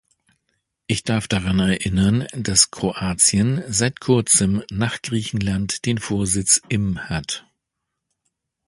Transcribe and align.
Ich 0.87 1.03
darf 1.03 1.27
daran 1.27 1.59
erinnern, 1.59 2.25
dass 2.33 2.71
Kroatien 2.71 3.63
seit 3.67 3.99
kurzem 3.99 4.63
nach 4.71 4.99
Griechenland 5.03 5.85
den 5.85 5.99
Vorsitz 5.99 6.59
im 6.69 7.07
hat. 7.07 7.45